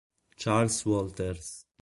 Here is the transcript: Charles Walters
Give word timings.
Charles 0.35 0.81
Walters 0.83 1.65